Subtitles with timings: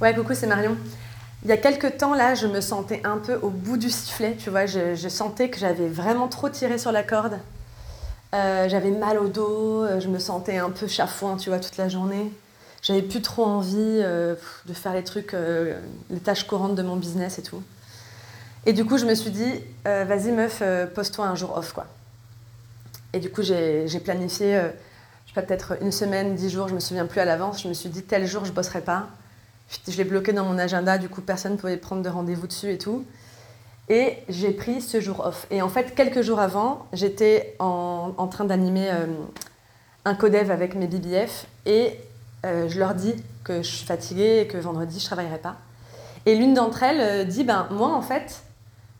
[0.00, 0.78] Ouais, coucou, c'est Marion.
[1.42, 4.34] Il y a quelques temps, là, je me sentais un peu au bout du sifflet,
[4.34, 4.64] tu vois.
[4.64, 7.38] Je, sentais que j'avais vraiment trop tiré sur la corde.
[8.34, 11.76] Euh, j'avais mal au dos, euh, je me sentais un peu chafouin, tu vois, toute
[11.76, 12.32] la journée.
[12.80, 15.36] J'avais plus trop envie euh, de faire les trucs,
[16.08, 17.62] les tâches courantes de mon business et tout.
[18.64, 19.52] Et du coup, je me suis dit,
[19.84, 20.62] vas-y meuf,
[20.94, 21.84] pose-toi un jour off, quoi.
[23.12, 24.62] Et du coup, j'ai planifié,
[25.26, 27.62] je sais pas, peut-être une semaine, dix jours, je me souviens plus à l'avance.
[27.62, 29.08] Je me suis dit, tel jour, je bosserai pas.
[29.88, 32.72] Je, l'ai bloqué dans mon agenda, du coup, personne ne pouvait prendre de rendez-vous dessus
[32.72, 33.04] et tout.
[33.88, 35.46] Et j'ai pris ce jour off.
[35.50, 39.06] Et en fait, quelques jours avant, j'étais en, train d'animer euh,
[40.04, 41.98] un codev avec mes BBF et
[42.46, 43.14] euh, je leur dis
[43.44, 45.56] que je suis fatiguée et que vendredi, je travaillerai pas.
[46.26, 48.42] Et l'une d'entre elles euh, dit, ben moi, en fait,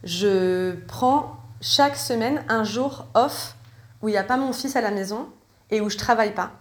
[0.05, 3.55] je prends chaque semaine un jour off
[4.03, 5.29] où il n'y a pas mon fils à la maison
[5.71, 6.53] et où je travaille pas.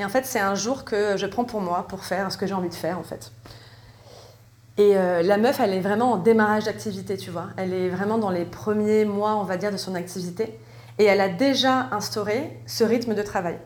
[0.00, 2.46] Et en fait, c'est un jour que je prends pour moi, pour faire ce que
[2.46, 3.32] j'ai envie de faire, en fait.
[4.78, 7.48] Et euh, la meuf, elle est vraiment en démarrage d'activité, tu vois.
[7.58, 10.58] Elle est vraiment dans les premiers mois, on va dire, de son activité.
[10.98, 13.58] Et elle a déjà instauré ce rythme de travail.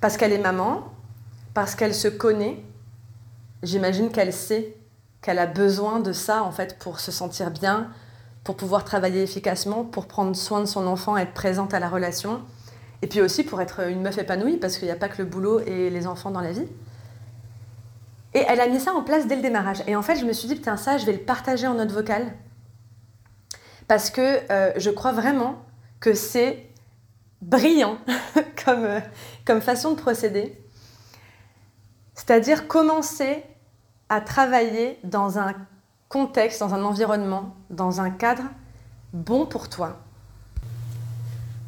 [0.00, 0.92] Parce qu'elle est maman,
[1.54, 2.60] parce qu'elle se connaît.
[3.62, 4.74] J'imagine qu'elle sait
[5.22, 7.92] qu'elle a besoin de ça, en fait, pour se sentir bien,
[8.42, 12.40] pour pouvoir travailler efficacement, pour prendre soin de son enfant, être présente à la relation.
[13.02, 15.28] Et puis aussi pour être une meuf épanouie, parce qu'il n'y a pas que le
[15.28, 16.66] boulot et les enfants dans la vie.
[18.34, 19.82] Et elle a mis ça en place dès le démarrage.
[19.86, 21.90] Et en fait, je me suis dit, putain, ça, je vais le partager en note
[21.90, 22.32] vocale.
[23.86, 25.62] Parce que euh, je crois vraiment
[26.00, 26.66] que c'est
[27.40, 27.98] brillant
[28.64, 29.00] comme, euh,
[29.44, 30.60] comme façon de procéder.
[32.14, 33.44] C'est-à-dire commencer
[34.08, 35.54] à travailler dans un
[36.08, 38.44] contexte, dans un environnement, dans un cadre
[39.12, 39.98] bon pour toi.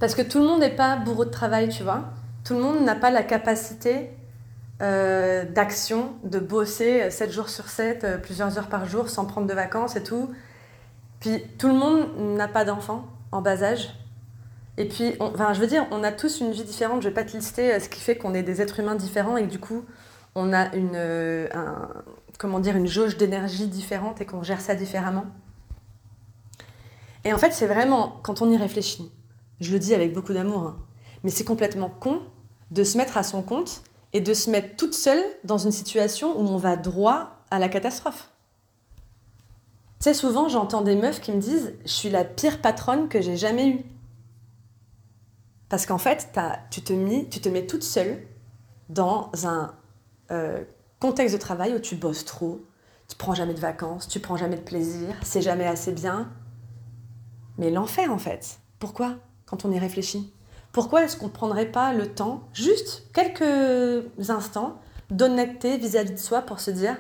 [0.01, 2.05] Parce que tout le monde n'est pas bourreau de travail, tu vois.
[2.45, 4.11] Tout le monde n'a pas la capacité
[4.83, 9.47] euh, d'action, de bosser 7 jours sur 7, euh, plusieurs heures par jour, sans prendre
[9.47, 10.31] de vacances et tout.
[11.21, 13.91] Puis tout le monde n'a pas d'enfants en bas âge.
[14.79, 17.03] Et puis, enfin, je veux dire, on a tous une vie différente.
[17.03, 19.37] Je vais pas te lister euh, ce qui fait qu'on est des êtres humains différents
[19.37, 19.85] et que du coup,
[20.35, 21.89] on a une, euh, un,
[22.39, 25.27] comment dire, une jauge d'énergie différente et qu'on gère ça différemment.
[27.27, 29.13] Et en fait, c'est vraiment, quand on y réfléchit,
[29.61, 30.79] je le dis avec beaucoup d'amour, hein,
[31.23, 32.23] mais c'est complètement con
[32.71, 33.83] de se mettre à son compte
[34.13, 37.69] et de se mettre toute seule dans une situation où on va droit à la
[37.69, 38.31] catastrophe.
[40.01, 43.21] Tu sais, souvent, j'entends des meufs qui me disent Je suis la pire patronne que
[43.21, 43.85] j'ai jamais eue.
[45.69, 46.29] Parce qu'en fait,
[46.71, 46.93] tu te,
[47.49, 48.27] mets toute seule
[48.89, 49.75] dans un
[50.31, 50.65] euh,
[50.99, 52.65] contexte de travail où tu bosses trop,
[53.09, 56.33] tu prends jamais de vacances, tu prends jamais de plaisir, c'est jamais assez bien.
[57.59, 58.59] Mais l'enfer, en fait.
[58.79, 59.17] Pourquoi?
[59.51, 60.33] Quand on y réfléchit.
[60.71, 64.81] Pourquoi est-ce qu'on ne prendrait pas le temps, juste quelques instants,
[65.11, 66.97] d'honnêteté vis-à-vis de soi pour se dire,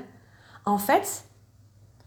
[0.65, 1.25] en fait,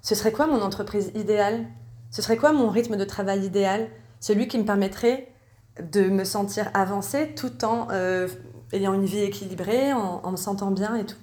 [0.02, 1.66] ce serait quoi mon entreprise idéale?
[2.12, 3.88] Ce serait quoi mon rythme de travail idéal?
[4.20, 5.34] Celui qui me permettrait
[5.82, 8.28] de me sentir avancée tout en euh,
[8.74, 11.18] ayant une vie équilibrée, en, en me sentant bien et tout.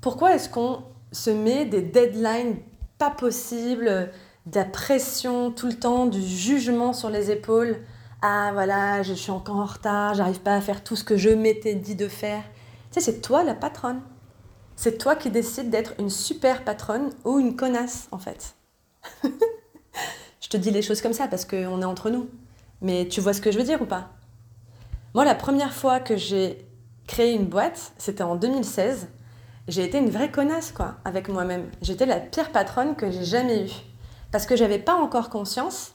[0.00, 2.56] Pourquoi est-ce qu'on se met des deadlines
[2.96, 4.10] pas possibles,
[4.46, 7.76] de la pression tout le temps, du jugement sur les épaules
[8.22, 11.30] Ah voilà, je suis encore en retard, j'arrive pas à faire tout ce que je
[11.30, 12.42] m'étais dit de faire.
[12.90, 14.00] Tu sais, c'est toi la patronne.
[14.76, 18.54] C'est toi qui décides d'être une super patronne ou une connasse en fait.
[20.40, 22.28] je te dis les choses comme ça parce qu'on est entre nous.
[22.80, 24.10] Mais tu vois ce que je veux dire ou pas?
[25.14, 26.66] Moi, la première fois que j'ai
[27.06, 29.08] créé une boîte, c'était en 2016
[29.68, 31.70] j'ai été une vraie connasse quoi avec moi-même.
[31.82, 33.70] J'étais la pire patronne que j'ai jamais eue
[34.32, 35.94] parce que j'avais pas encore conscience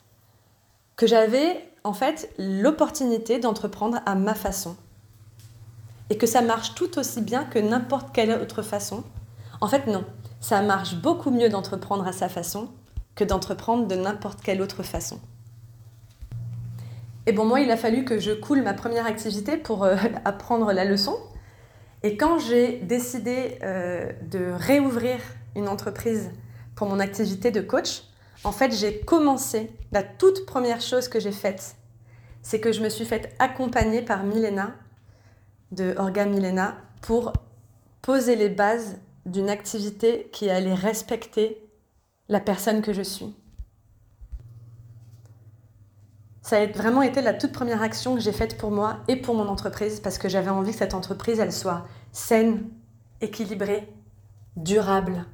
[0.95, 4.77] que j'avais en fait l'opportunité d'entreprendre à ma façon
[6.09, 9.03] et que ça marche tout aussi bien que n'importe quelle autre façon.
[9.59, 10.05] En fait non,
[10.39, 12.69] ça marche beaucoup mieux d'entreprendre à sa façon
[13.15, 15.19] que d'entreprendre de n'importe quelle autre façon.
[17.25, 20.71] Et bon moi il a fallu que je coule ma première activité pour euh, apprendre
[20.71, 21.17] la leçon
[22.03, 25.19] et quand j'ai décidé euh, de réouvrir
[25.55, 26.29] une entreprise
[26.75, 28.03] pour mon activité de coach,
[28.43, 31.75] en fait, j'ai commencé, la toute première chose que j'ai faite,
[32.41, 34.75] c'est que je me suis faite accompagner par Milena,
[35.71, 37.33] de Orga Milena, pour
[38.01, 41.61] poser les bases d'une activité qui allait respecter
[42.29, 43.35] la personne que je suis.
[46.41, 49.35] Ça a vraiment été la toute première action que j'ai faite pour moi et pour
[49.35, 52.69] mon entreprise parce que j'avais envie que cette entreprise, elle soit saine,
[53.19, 53.89] équilibrée,
[54.55, 55.25] durable.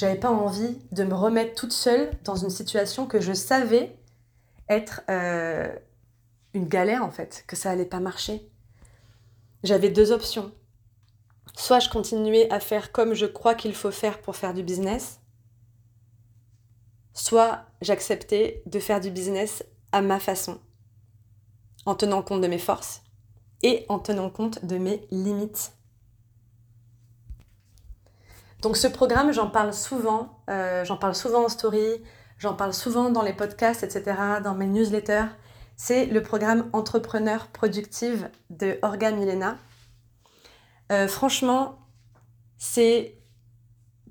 [0.00, 3.94] J'avais pas envie de me remettre toute seule dans une situation que je savais
[4.70, 5.68] être euh,
[6.54, 8.50] une galère en fait, que ça allait pas marcher.
[9.62, 10.52] J'avais deux options.
[11.54, 15.20] soit je continuais à faire comme je crois qu'il faut faire pour faire du business,
[17.12, 19.62] soit j'acceptais de faire du business
[19.92, 20.62] à ma façon,
[21.84, 23.02] en tenant compte de mes forces
[23.62, 25.74] et en tenant compte de mes limites.
[28.62, 32.02] Donc ce programme, j'en parle souvent, euh, j'en parle souvent en story,
[32.38, 35.26] j'en parle souvent dans les podcasts, etc., dans mes newsletters.
[35.76, 39.56] C'est le programme Entrepreneur Productive de Orga Milena.
[40.92, 41.78] Euh, franchement,
[42.58, 43.16] c'est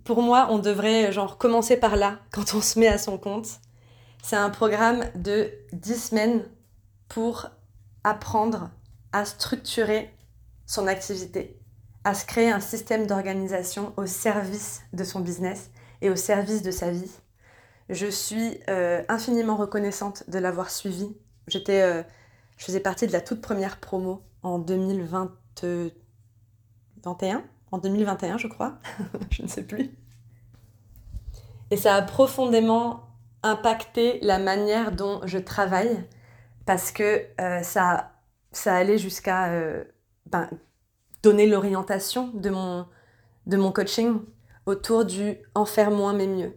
[0.03, 3.47] pour moi, on devrait genre commencer par là quand on se met à son compte.
[4.23, 6.43] C'est un programme de 10 semaines
[7.07, 7.47] pour
[8.03, 8.71] apprendre
[9.11, 10.11] à structurer
[10.65, 11.58] son activité,
[12.09, 15.69] à se créer un système d'organisation au service de son business
[16.01, 17.11] et au service de sa vie.
[17.87, 21.15] Je suis euh, infiniment reconnaissante de l'avoir suivi.
[21.47, 22.01] J'étais, euh,
[22.57, 28.79] je faisais partie de la toute première promo en 2021, en 2021 je crois,
[29.29, 29.91] je ne sais plus.
[31.69, 33.03] Et ça a profondément
[33.43, 36.03] impacté la manière dont je travaille
[36.65, 38.13] parce que euh, ça,
[38.51, 39.51] ça allait jusqu'à
[40.25, 40.49] ben,
[41.23, 42.85] donner l'orientation de mon,
[43.45, 44.19] de mon coaching
[44.65, 46.53] autour du en faire moins mais mieux.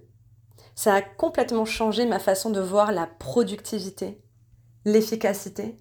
[0.75, 4.20] Ça a complètement changé ma façon de voir la productivité,
[4.85, 5.76] l'efficacité.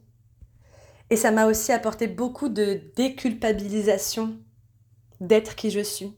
[1.10, 4.38] Et ça m'a aussi apporté beaucoup de déculpabilisation
[5.20, 6.16] d'être qui je suis.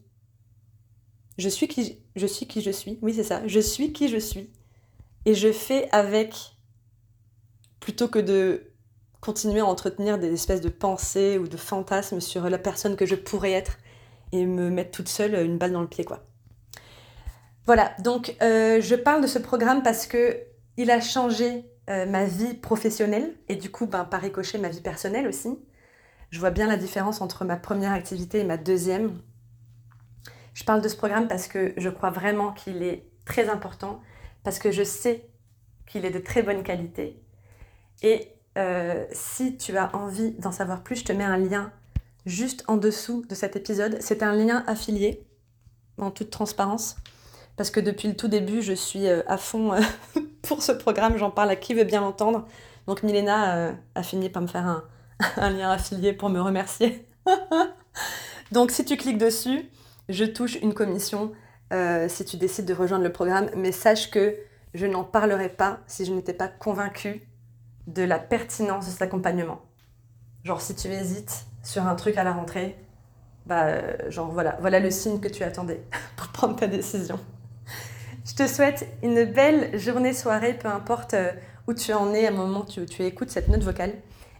[1.36, 2.98] Je suis qui je suis qui je suis.
[3.02, 3.46] Oui, c'est ça.
[3.46, 4.52] Je suis qui je suis.
[5.24, 6.56] Et je fais avec
[7.80, 8.72] plutôt que de
[9.24, 13.14] continuer à entretenir des espèces de pensées ou de fantasmes sur la personne que je
[13.14, 13.78] pourrais être
[14.32, 16.26] et me mettre toute seule une balle dans le pied, quoi.
[17.64, 20.42] Voilà, donc euh, je parle de ce programme parce que
[20.76, 24.82] il a changé euh, ma vie professionnelle et du coup, ben, par ricochet, ma vie
[24.82, 25.58] personnelle aussi.
[26.28, 29.18] Je vois bien la différence entre ma première activité et ma deuxième.
[30.52, 34.02] Je parle de ce programme parce que je crois vraiment qu'il est très important,
[34.42, 35.30] parce que je sais
[35.86, 37.22] qu'il est de très bonne qualité.
[38.02, 41.72] Et euh, si tu as envie d'en savoir plus, je te mets un lien
[42.26, 43.96] juste en dessous de cet épisode.
[44.00, 45.26] C'est un lien affilié,
[45.98, 46.96] en toute transparence,
[47.56, 49.80] parce que depuis le tout début, je suis euh, à fond euh,
[50.42, 51.16] pour ce programme.
[51.16, 52.46] J'en parle à qui veut bien l'entendre.
[52.86, 54.84] Donc Milena a fini par me faire un,
[55.38, 57.06] un lien affilié pour me remercier.
[58.52, 59.70] Donc si tu cliques dessus,
[60.10, 61.32] je touche une commission
[62.08, 63.48] si tu décides de rejoindre le programme.
[63.56, 64.36] Mais sache que
[64.74, 67.26] je n'en parlerai pas si je n'étais pas convaincue
[67.86, 69.60] de la pertinence de cet accompagnement.
[70.44, 72.76] Genre si tu hésites sur un truc à la rentrée,
[73.46, 75.82] bah euh, genre voilà, voilà le signe que tu attendais
[76.16, 77.18] pour prendre ta décision.
[78.26, 81.30] Je te souhaite une belle journée, soirée, peu importe euh,
[81.66, 83.92] où tu en es à un moment où tu écoutes cette note vocale.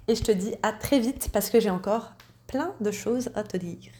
[0.08, 2.12] Et je te dis à très vite parce que j'ai encore
[2.46, 3.92] plein de choses à te dire.